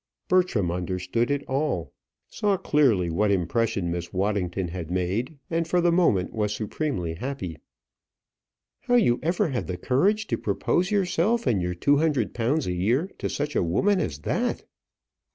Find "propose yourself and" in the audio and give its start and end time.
10.39-11.61